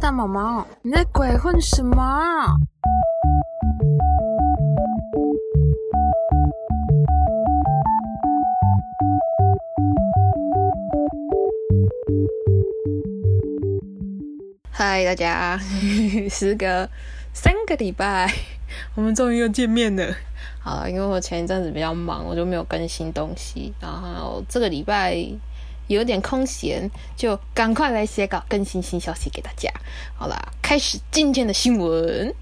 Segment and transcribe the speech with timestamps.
[0.00, 2.56] 大毛毛，你在鬼混什么？
[14.70, 15.58] 嗨，大家，
[16.30, 16.88] 时隔
[17.34, 18.32] 三个礼拜，
[18.94, 20.16] 我们终于又见面了。
[20.64, 25.14] 好，因为我前一阵子比较忙，我就没有更新东西，然后这个礼拜
[25.94, 29.68] 有点空闲，就赶快来写稿，更新新消息给大家。
[30.16, 32.32] 好啦，开始今天的新闻。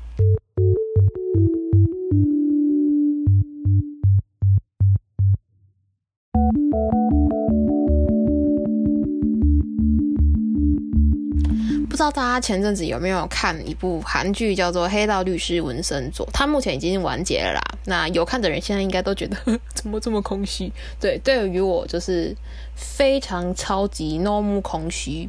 [11.98, 17.60] 不知道大家前阵子有没有看一部韩剧，叫做《黑道律师文森佐》，它目前已经完结了啦。
[17.86, 19.36] 那有看的人现在应该都觉得
[19.74, 20.72] 怎么这么空虚？
[21.00, 22.32] 对，对于我就是
[22.76, 25.28] 非常超级 normal 空虚。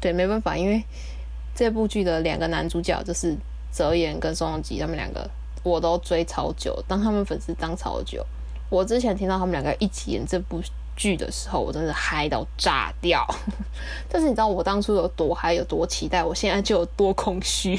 [0.00, 0.82] 对，没办法，因为
[1.54, 3.36] 这部剧的两个男主角就是
[3.70, 5.28] 泽言跟宋仲基，他们两个
[5.62, 8.24] 我都追超久，当他们粉丝当超久。
[8.70, 10.62] 我之前听到他们两个一起演这部。
[10.96, 13.24] 剧的时候，我真的嗨到炸掉。
[14.10, 17.78] 但是你知道我当初有多嗨，有多期待，我现在就有多空虚。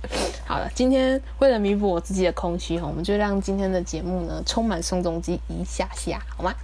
[0.46, 6.54] 好了，今天为了弥补我自己的空虚，我们就让今天的节目呢充满宋仲基一下下，好吗？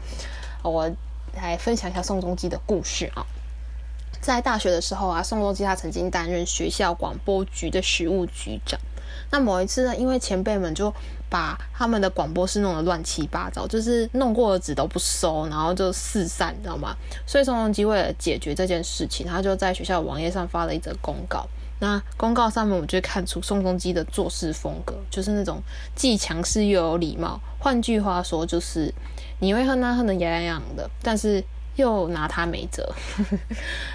[0.62, 0.90] 我
[1.34, 3.24] 来分享一下宋仲基的故事啊。
[4.20, 8.78] 在大学的时候啊，宋仲基他曾经担任学校广播局的实务局长。
[9.30, 10.92] 那某一次呢，因为前辈们就
[11.28, 16.96] 把他们的广播室弄得乱七八糟，就是弄过的纸都不收，然后就四散，你知道吗？
[17.26, 21.46] 所以宋仲基为了解决这件事情，他就在学校网页上发了一则公告。
[21.80, 25.60] 那公告上面，我就看出宋仲基的做事风格，就是那种
[25.94, 27.38] 既强势又有礼貌。
[27.58, 28.92] 换句话说，就是
[29.40, 31.44] 你会恨他恨得牙痒痒的，但是
[31.76, 32.90] 又拿他没辙。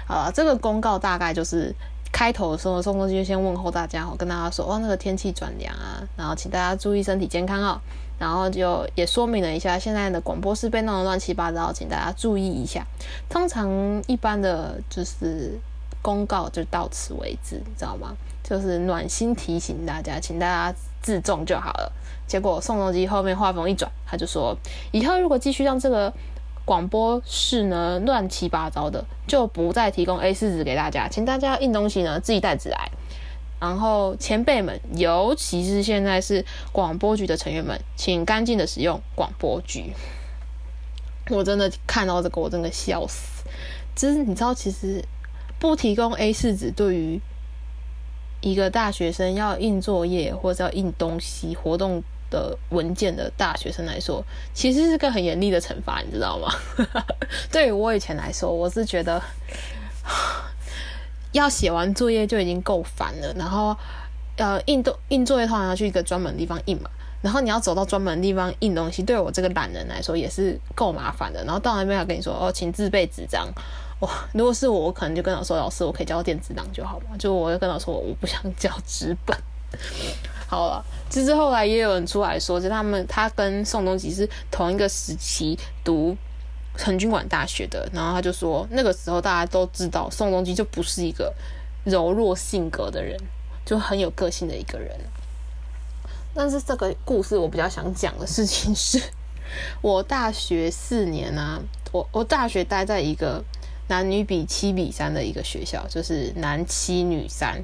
[0.06, 1.74] 好了，这个公告大概就是。
[2.14, 7.76] 开头的时候，宋仲基就先问候大家，跟大家说：“哇，那个天气转凉啊，然后请大家注意身体健康哦。”
[8.20, 12.86] 然后就也说明了一下，现在的广播室被弄得乱七八糟，请大家注意一下。
[13.28, 13.68] 通常
[14.06, 15.58] 一般的就是
[16.00, 18.14] 公告就到此为止，你知道吗？
[18.44, 21.92] 就是暖心提醒大家，请大家自重就好了。
[22.28, 24.56] 结果宋仲基后面话锋一转，他就说
[24.92, 26.12] ：“以后如果继续让这个……”
[26.64, 32.90] 广播室呢乱七八糟的，就不再提供 A 四纸给大家，请大家印东西呢自己带纸来。
[33.60, 39.92] 然后前辈们，尤其是现在是广播局的成员们，请干净的使用广播局。
[41.30, 43.44] 我真的看到这个，我真的笑死。
[43.94, 45.02] 就是你知道，其实
[45.58, 47.20] 不提供 A 四纸，对于
[48.40, 52.02] 一个大学生要印作业或者要印东西活动。
[52.34, 56.52] 的文件的大学生来说，其实是个很严厉的惩罚，你知道吗？
[57.52, 59.22] 对于我以前来说，我是觉得
[61.30, 63.76] 要写完作业就已经够烦了，然后
[64.36, 66.90] 呃印都印作业通常要去一个专门地方印嘛，
[67.22, 71.44] 然后你要走到专门地方印东西，对我这个懒人来说也是够麻烦的。
[71.44, 73.48] 然后到那边还跟你说哦，请自备纸张。
[74.00, 79.38] 哇，如果是我，我可能就跟老师说，老师我可以交电子档就好嘛，就我会跟老师说我不想交纸本。
[80.46, 86.16] 好了，其实后来也有人出来说，就他们他跟宋仲基是同一个时期读
[86.76, 91.34] 成均馆大学的，然后他就说那个时候大家都知道宋仲基就不是一个
[91.84, 93.18] 柔弱性格的人，
[93.64, 94.96] 就很有个性的一个人。
[96.34, 99.02] 但是这个故事我比较想讲的事情是，
[99.80, 101.60] 我大学四年啊，
[101.90, 103.42] 我我大学待在一个
[103.88, 107.62] 男女比七比三的一个学校，就是男七女三。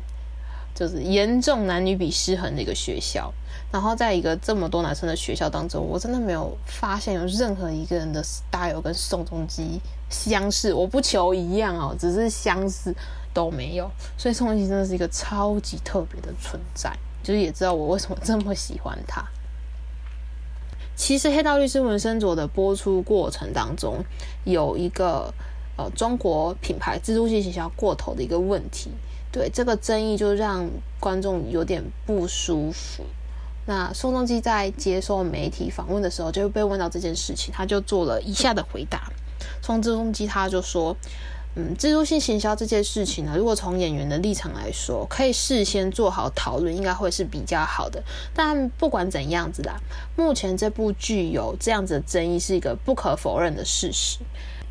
[0.74, 3.32] 就是严重男女比失衡的一个学校，
[3.70, 10.72] 然后在一个这么多男生的学校当中，我真的没有发现有任何一个人的 style 跟宋仲基相似。
[10.72, 12.94] 我不求一样哦，只是相似
[13.34, 13.90] 都没有。
[14.16, 16.90] 所以宋仲基真的是一个超级特别的存在，
[17.22, 19.22] 就是也知道我为什么这么喜欢他。
[20.96, 24.04] 其实《黑道律师文森佐》的播出过程当中，
[24.44, 25.32] 有一个
[25.76, 28.90] 呃中国品牌蜘蛛性营销过头的一个问题。
[29.32, 30.68] 对这个争议，就让
[30.98, 33.04] 观众有点不舒服。
[33.66, 39.12] 那宋仲基在接受媒体访问的时候，就被问到这件事情，他就做了以下的回答。
[39.62, 40.96] 宋仲基他就说
[41.54, 48.02] ：“嗯，自助性行销这件事情呢，如果从演员的立场来说，可以事先做好讨论，应该会是比较好的。
[48.34, 49.78] 但不管怎样子啦，
[50.16, 54.18] 目前这部剧有这样子的争议，是一个不可否认的事实。”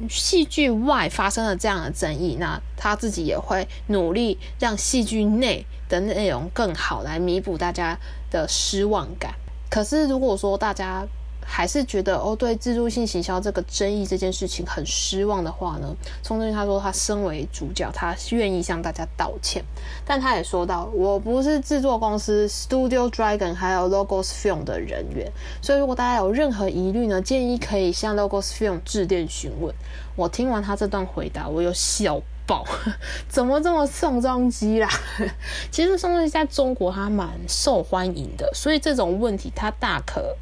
[0.07, 7.97] 戏剧外发生了这样的争议，那他自己也会努力让戏剧内的内容更好，来弥补大家
[8.29, 9.33] 的失望感。
[9.69, 11.05] 可是如果说大家
[11.51, 19.63] 还是觉得哦，对自助性行销这个争议这件事情很失望的话呢，宋仲基他说他身为主角，他愿意向大家道歉，
[20.05, 25.29] 但他也说到，我不是制作公司 Studio Dragon 还有 Logos Film 的人员，
[25.59, 29.73] 所以如果大家有任何疑虑呢，建议可以向 Logos Film 致电询问。
[30.15, 32.63] 我听完他这段回答，我有笑爆，
[33.27, 34.87] 怎么这么宋仲基啦？
[35.71, 40.35] 其实宋仲基在中国他蛮受欢迎的，所以这种问题他大可。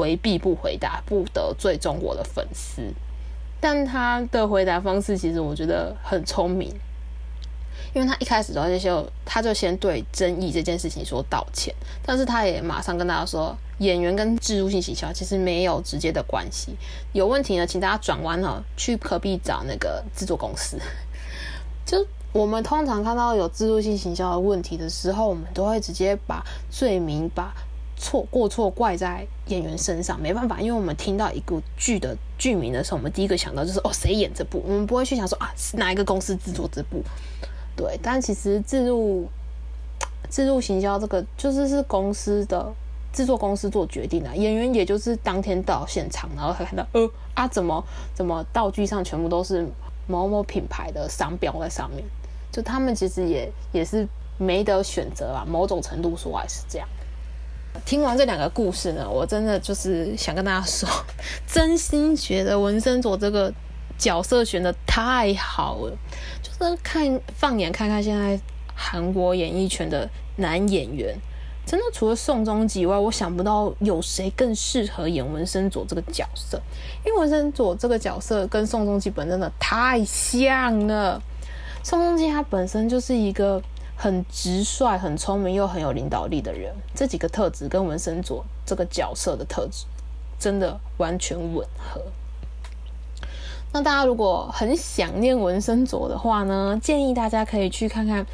[0.00, 2.82] 回避不回答，不得罪中国的粉丝。
[3.60, 6.74] 但他的回答方式其实我觉得很聪明，
[7.92, 16.74] 因为他一开始的时候他就先对争议这件事情说道歉，但是他也马上跟大家说，演员跟制度性行销其实没有直接的关系。
[17.12, 20.78] 有问题呢，请大家转弯哈，去隔壁找那个制作公司。
[21.84, 27.52] 就我们通常看到有制度性行销的问题的时候，我们都会直接把罪名把。
[28.00, 34.64] 错过错怪在演员身上，没办法，因为我们听到一个剧的剧名的时候，我们第一个想到就是哦，谁演这部？
[34.66, 37.02] 我们不会去想说啊，是哪一个公司制作这部？
[37.76, 39.28] 对，但其实自入
[40.30, 42.72] 自入行销这个就是是公司的
[43.12, 49.68] 制作公司做决定的，演员也就是当天到现场，然后才看到呃啊，怎么怎么道具上全部都是
[50.06, 52.02] 某某品牌的商标在上面，
[52.50, 54.08] 就他们其实也也是
[54.38, 56.88] 没得选择啊，某种程度说来是这样。
[57.84, 60.88] 听完这两个故事呢，我真的就是想跟大家说，
[61.46, 63.52] 真心觉得文森佐这个
[63.98, 65.96] 角色选的太好了。
[66.42, 68.38] 就是看放眼看看现在
[68.74, 71.16] 韩国演艺圈的男演员，
[71.66, 76.60] 真的除了宋仲基以外，我想不到有谁更适合演文森佐这个角色。
[77.04, 81.20] 因为文森佐这个角色跟宋仲基本真的太像了。
[81.82, 83.62] 宋仲基他本身就是一个。
[84.02, 89.84] 很直率、很聪明又很有领导力的人，这几个特质跟文森佐这个角色的特质
[90.38, 92.00] 真的完全吻合。
[93.74, 98.24] 那大家如果很想念文森佐的话呢，建议大家可以去看看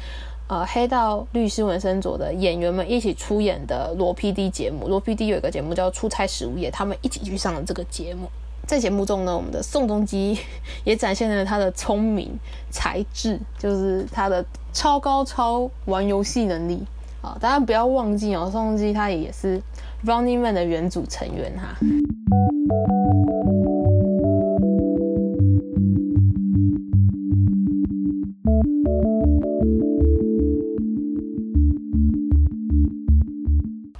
[0.47, 4.87] 呃《黑道律师文森佐》的演员们一起出演的罗 PD 节目。
[4.87, 8.29] 罗 PD 有一个节目叫《出差十五夜》，他们一起去上了这个节目。
[8.67, 10.37] 在节目中呢，我们的宋仲基
[10.83, 12.37] 也展现了他的聪明
[12.69, 16.83] 才智，就是他的超高超玩游戏能力
[17.21, 17.37] 啊！
[17.39, 19.61] 大家不要忘记哦，宋仲基他也是
[20.05, 21.77] Running Man 的原组成员哈。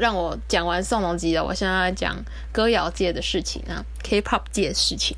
[0.08, 2.16] 让我讲完宋仲基的，我现在讲
[2.54, 5.18] 歌谣界的事情啊，K-pop 界的事情。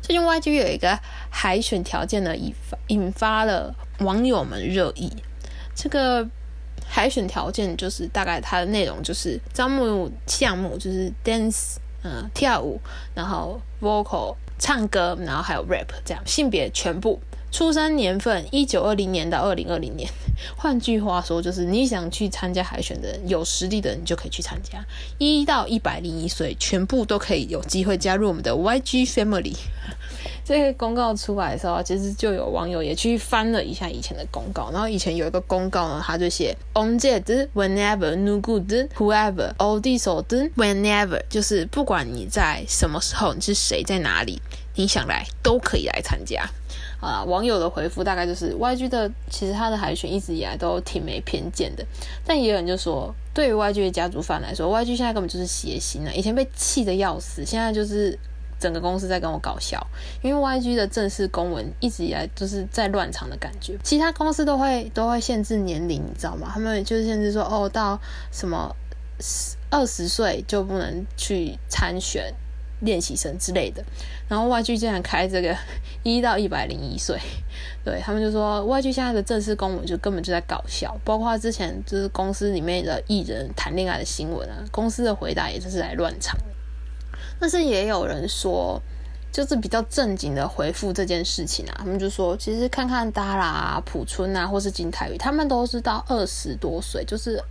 [0.00, 0.96] 最近 YG 有一个
[1.28, 5.10] 海选条件呢，引发引发了网友们热议。
[5.74, 6.24] 这个
[6.86, 12.80] 海选条件就是大概它的内容就是招募项目就是 dance，嗯，跳舞，
[13.12, 17.20] 然后 vocal 唱歌，然后还有 rap 这样，性别全部。
[17.54, 20.10] 出生年份一九二零年到二零二零年，
[20.58, 24.84] 换句话说，就是你想去参加海选的人，有实力的人就可以去参加。
[25.18, 29.54] 一到一百零一岁，全部都可以有机会加入我们的 YG Family。
[30.44, 38.68] 这个公告出来的时候，其实就有网友也去翻了一下以前的公告，然后以前有一个公告呢，他就写 On j e whenever no good
[38.98, 40.24] whoever all this or
[40.56, 44.42] whenever，就是不管你在什么时候，你是谁在哪里，
[44.74, 46.44] 你想来都可以来参加。
[47.04, 51.84] 啊，网友的回复大概就是 YG 的，其实他的海选一直以来都挺没偏见的，
[52.24, 56.12] 但也有人就说，对于 YG 的家族饭来说，YG 现在根本就是邪心啊！
[56.14, 58.18] 以前被气的要死，现在就是
[58.58, 59.86] 整个公司在跟我搞笑，
[60.22, 66.50] 因为 YG 的正式公文一直以来就是在乱场的感觉，其他公司都会都会限制年龄，你知道吗？
[66.54, 68.00] 他们就是限制说，哦，到
[68.32, 68.74] 什么
[69.70, 72.32] 二十岁就不能去参选。
[72.80, 73.82] 练习生之类的，
[74.28, 75.56] 然后 YG 竟然开这个
[76.02, 77.18] 一到一百零一岁，
[77.84, 86.38] 对他们就说 YG 现在的正式公文就根本就在搞笑，包括之前就是公司里面的艺人谈恋爱的新闻啊，公司的回答也就是来乱唱。
[87.40, 88.80] 但是也有人说，
[89.32, 97.42] 就是比较正经的回复这件事情啊，他们就说其实看看 Dara 啊、朴春啊，或是金泰宇，他们都是到二十多岁，就是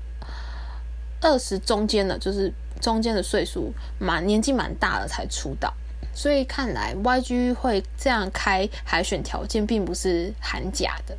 [1.24, 2.54] 二十中间的，就是。
[2.82, 5.74] 中间的岁数蛮年纪蛮大了才出道，
[6.14, 11.18] 所以看来 YG 会这样开海选条件，并不是含假的。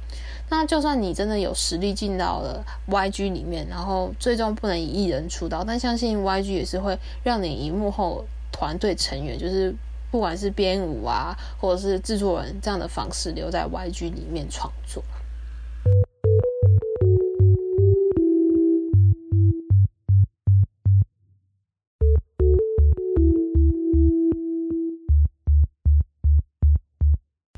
[0.50, 9.74] 那就算你真的有实力进到了 YG 里面，然后最终不能以艺人出道，但相信 YG 也是会让你以幕后团队成员，就是
[10.10, 15.02] 不管是编舞啊，或者是制作人这样的方式留在 YG 里面创作。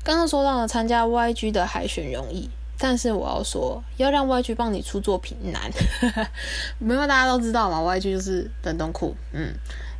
[0.07, 5.69] 刚刚说到了参加 YG 的海选容易，但是我要说，要让 YG 帮你出作品难。
[6.79, 9.53] 没有大家都知道嘛，YG 就是冷冻库，嗯。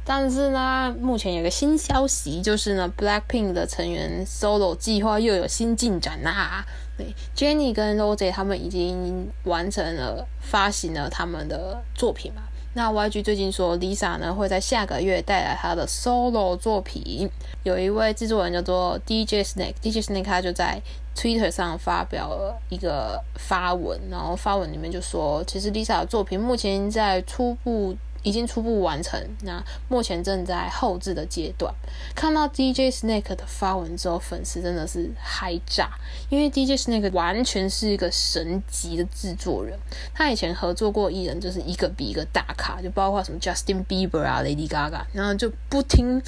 [0.06, 6.66] 但是呢，目前有个新消息，就是呢，Blackpink 的成员 solo 计划又有新进展啦。
[6.98, 12.44] 对，Jennie 跟 Rose 他们已经完成了发行了他们的作品嘛。
[12.78, 17.28] 那 YG 最近说，Lisa 呢会在下个月带来她的 solo 作品。
[17.64, 20.80] 有一位制作人叫做 DJ Snake，DJ Snake 他就在
[21.16, 27.96] Twitter 上发表了一个发文，然后发文里面就说，其实 Lisa 的作品目前在初步。
[28.24, 31.74] 已经初步完成，那目前正在后置的阶段。
[32.16, 35.90] 看到 DJ Snake 的发文之后，粉丝真的是嗨炸，
[36.30, 39.78] 因为 DJ Snake 完全是一个神级的制作人。
[40.14, 46.22] 他以前合作过艺人，就是一个比一个大咖，就包括什么 Justin Bieber 啊、Lady Gaga，然后就不听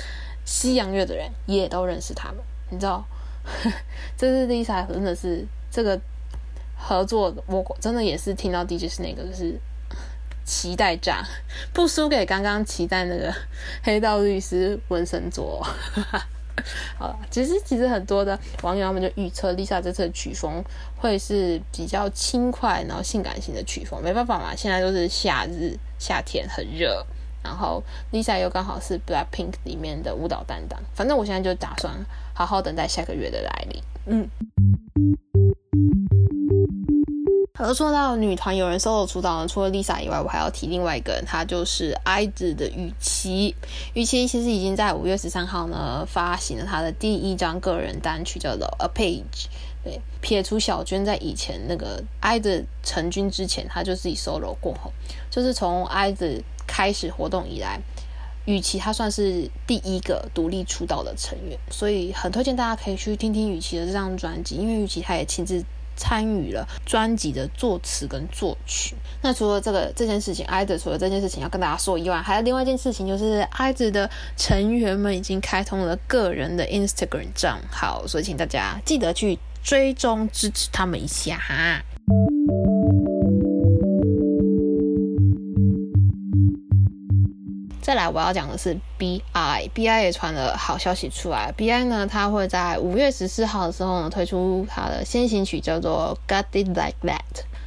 [0.45, 2.37] 西洋乐的人也都认识他们。
[2.69, 3.05] 你知道，
[4.17, 5.99] 这是 Lisa 真的是这个
[6.77, 9.59] 合作，我真的也是听到 DJ Snake 就是。
[10.49, 11.23] 期待炸，
[11.71, 13.31] 不输给刚刚期待那个
[13.83, 15.63] 黑道律师文森佐。
[16.97, 20.61] 好了，其实其实很多的网友他们就预测 Lisa 这次的曲风
[20.97, 24.01] 会是比较轻快，然后性感型的曲风。
[24.03, 27.05] 没办法嘛，现在都是夏日，夏天很热，
[27.43, 30.81] 然后 Lisa 又刚好是 Blackpink 里面的舞蹈担当。
[30.95, 31.93] 反正我现在就打算
[32.33, 33.83] 好好等待下个月的来临。
[34.07, 34.29] 嗯。
[37.61, 43.53] 而说到女团有人 solo 出道呢，除了 Lisa 以外，我还要提另外一个人，她就是 IZ 的雨琦。
[43.93, 49.47] 雨琦其实已经在五月十三号呢发行了她的第一张个人单曲，叫做 A Page。
[49.83, 54.93] 对，撇除小娟在以前那个 IZ 成军之前，她就自己 solo 过后，
[55.29, 57.81] 就是从 IZ 开始活动以来，
[58.45, 65.61] 雨琦她算是第一个独立出道的成员，所以很推荐大家可以去听听雨琦的这张专辑，因为雨琦她也亲自。
[65.99, 68.95] 参与了专辑的作词跟作曲。
[69.21, 81.83] 那除了这个这件事情艾子除了这件事情要跟大家说以外，还有另外一件事情，就是艾子的成员们已经开通了个人的 Instagram 账号，所以请大家记得去追踪支持他们一下哈。
[87.89, 91.51] 再来，我要讲的是 B I，B I 也传了好消息出来。
[91.51, 97.17] B I 呢，它会在五月十四号的时候呢推出它的先行曲，叫做《Got It Like That》，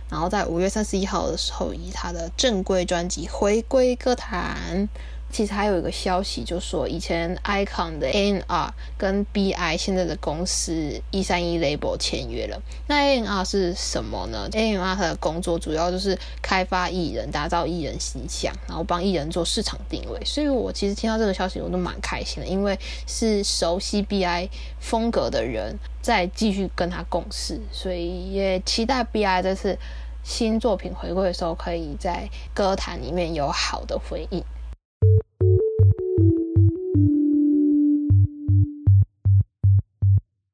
[0.08, 4.88] 然后在五月三十一号的时候以他的正规专辑回归歌坛。
[5.32, 12.60] 其实还有一个消息，就说以前 Icon 的 A&R 跟 BI 现在的公司一三一 Label 签约了。
[12.86, 20.22] 那 A&R 是什么呢？A&R 它的工作主要就是开发艺人、打造艺人形象，然后帮艺人做市场定位。
[20.22, 29.78] 所以我其实听到这个消息，我都蛮开心的，因为是熟悉 BI 风格的人在继续跟他共事，所以也期待 BI 这次
[30.22, 34.44] 新作品回归的时候，可以在歌坛里面有好的回应。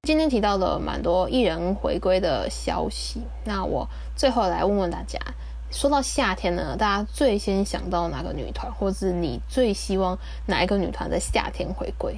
[0.09, 3.87] 今天提到了蛮多艺人回归的消息，那我
[4.17, 5.19] 最后来问问大家：
[5.71, 12.17] 说到夏天呢，大家最先想到哪个女团，或是你最希望哪一个女团在夏天回归？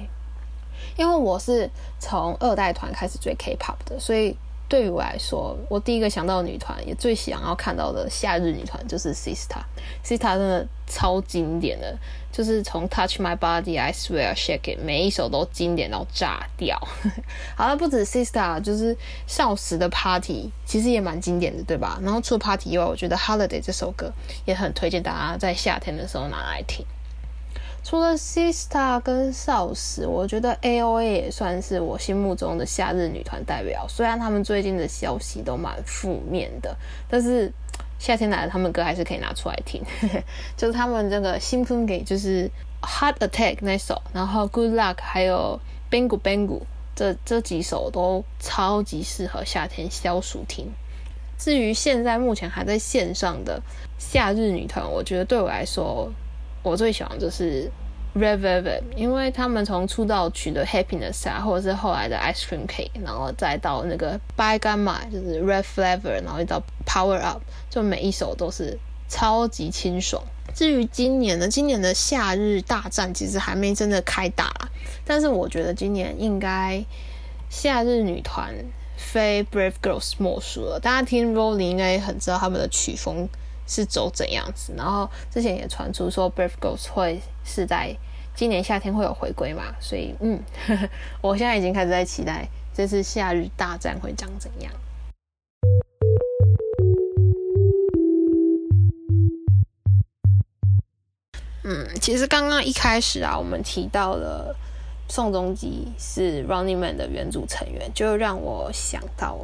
[0.95, 1.69] 因为我是
[1.99, 4.37] 从二代团开始追 K-pop 的，所以。
[4.71, 9.57] 对于我来说，我第一个想到的女团，也最想要看到的夏日女团就是 Sista。
[10.01, 11.93] Sista 真的超经典的，
[12.31, 16.79] 就是从 Touch My Body、I Swear、Shake It，每一首都经典到炸掉。
[17.57, 18.95] 好了，不止 Sista，就是
[19.27, 21.99] 少时的 Party，其实也蛮经典的，对吧？
[22.01, 24.13] 然后除了 Party 以外，我觉得 Holiday 这首歌
[24.45, 26.85] 也很推荐大家在夏天的时候拿来听。
[27.83, 33.87] 除了 Sista 跟少时，我觉得 A.O.A 也算是我心目中的夏日女团代表。
[33.89, 36.77] 虽然他们最近的消息都蛮负面的，
[37.09, 37.51] 但是
[37.97, 39.83] 夏天来了，他们歌还是可以拿出来听。
[40.55, 42.49] 就是他们这个新风给就是
[42.81, 45.59] Heart Attack 那首，然后 Good Luck 还有
[45.89, 46.61] Bangu Bangu
[46.95, 50.71] 这这几首都超级适合夏天消暑听。
[51.39, 53.59] 至于现在目前还在线上的
[53.97, 56.11] 夏日女团，我觉得对我来说。
[56.63, 57.69] 我最喜欢就是
[58.15, 68.77] Red Velvet，因为他们从出道曲的 Happiness 啊，或者是后来的 Ice Cream Cake，然后再到那个 By Gamma，就是 Red Flavor，然后到 Power Up，就每一首都是
[69.07, 70.21] 超级清爽。
[70.53, 74.51] 至于今年呢，今年的夏日大战其实还没真的开打，
[75.05, 76.83] 但是我觉得今年应该
[77.49, 78.53] 夏日女团
[78.97, 80.79] 非 Brave Girls 莫属了。
[80.79, 83.29] 大家听 Rolling 应该也很知道他们的曲风。
[83.71, 84.73] 是走怎样子？
[84.75, 87.95] 然后之前也传出说 Brave Girls 会是在
[88.35, 89.73] 今年夏天会有回归嘛？
[89.79, 90.37] 所以嗯，
[91.23, 94.73] 我现在已经开始在期待这次夏日大战会长怎样。
[101.63, 104.53] 嗯，其实刚刚一开始啊，我们提到了
[105.07, 109.37] 宋仲基是 Running Man 的原组成员，就让我想到，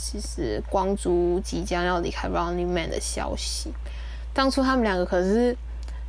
[0.00, 3.72] 其实光洙即将要离开 Running Man 的消息。
[4.32, 5.54] 当初他们两个可是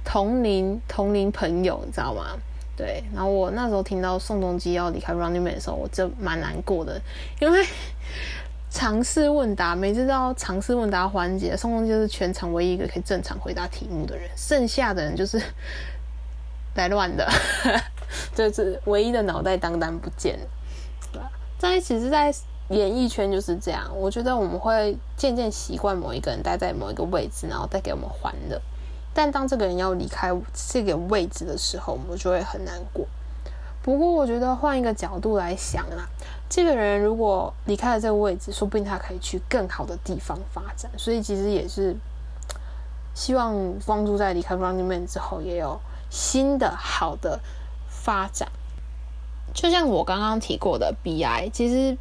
[0.06, 2.38] 同龄同龄朋友，你知道吗？
[2.78, 7.02] 对，然后我那时候听到宋仲基要离开 Running Man 的时候，我就蛮难过的，
[7.40, 7.66] 因为。
[8.74, 15.38] 尝试问答，每次到尝试问答环节，宋仲基是全场唯一一个可以正常回答题目的人，剩下的人就是
[16.76, 17.30] 来乱的，
[18.34, 20.46] 就是唯一的脑袋当当不见了，
[21.12, 21.30] 对吧？
[21.60, 22.34] 在其实，在
[22.72, 28.60] 演艺圈就是这样，我觉得我们会渐渐习惯某一个人待在某一个位置，然后再给我们欢乐，
[29.14, 33.06] 但当这个人要离开这个位置的时候，我们就会很难过。
[33.84, 36.08] 不过，我觉得换一个角度来想啦，
[36.48, 40.92] 这个人如果离开了这个位置，说不定他可以去更好的地方发展。
[40.98, 41.96] 所以，其实也是
[43.16, 45.80] 希望光洙在离开 Running Man 之后，也有
[46.12, 47.40] 新的好的
[47.90, 48.48] 发展。
[49.52, 51.98] 就像我刚刚提过的 BI，其实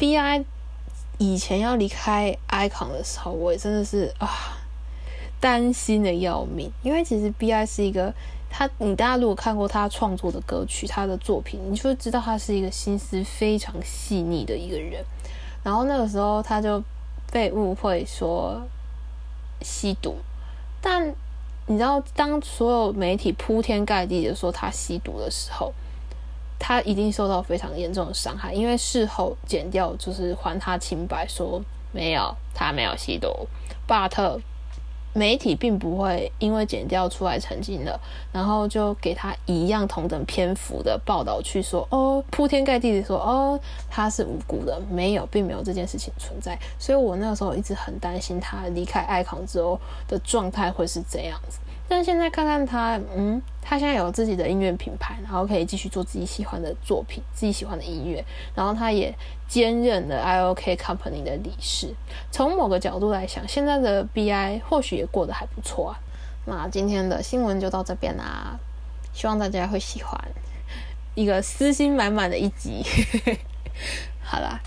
[0.00, 0.44] BI
[1.18, 4.58] 以前要离开 Icon 的时候，我也真的是啊
[5.38, 8.12] 担心的要命，因为其实 BI 是一个。
[8.52, 15.04] 他，你大家如果看过他创作的歌曲，他的作品，你就会知道他是一个心思非常细腻的一个人。
[15.62, 16.82] 然后那个时候他就
[17.30, 18.60] 被误会说
[19.62, 20.16] 吸毒，
[20.80, 21.14] 但
[21.66, 25.72] 你知道，当所有媒体铺天盖地的说他吸毒的时候，
[26.60, 33.48] 他一定受到非常严重的伤害，因为事后剪掉就是还他清白，说没有，他没有吸毒，
[33.88, 34.38] 巴特。
[35.12, 38.00] 媒体并不会因为剪掉出来澄清了，
[38.30, 43.58] 然后就给他一样同等篇幅的报道去说哦，铺天盖地的说哦，
[43.90, 46.56] 他是无辜的，没有，并没有这件事情存在。
[46.78, 49.76] 所以我那个时候一直很担心他离开爱康之后
[50.06, 51.58] 的状态会是怎样子。
[51.89, 58.23] 但现在看看他，嗯，他现在有自己的音乐品牌，然后可以继续做自己喜欢的作品，自己喜欢的音乐，
[58.55, 59.13] 然后他也
[59.47, 61.93] 兼任了 IOK Company 的理事。
[62.31, 65.99] 从某个角度来想，现在的 BI 或许也过得还不错啊。
[66.45, 68.59] 那今天的新闻就到这边啦，
[69.13, 70.19] 希望大家会喜欢
[71.13, 72.83] 一个私心满满的一集。
[74.21, 74.59] 好啦，